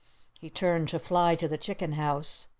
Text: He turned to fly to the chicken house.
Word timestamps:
He 0.39 0.49
turned 0.49 0.89
to 0.89 0.97
fly 0.97 1.35
to 1.35 1.47
the 1.47 1.59
chicken 1.59 1.91
house. 1.91 2.47